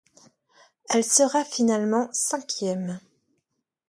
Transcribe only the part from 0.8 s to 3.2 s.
Elle sera finalement cinquième.